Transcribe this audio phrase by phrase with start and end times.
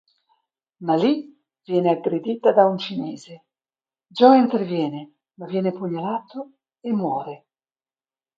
[0.77, 1.31] Ma lì
[1.63, 3.45] viene aggredita da un cinese;
[4.07, 7.45] Joe interviene, ma viene pugnalato e muore.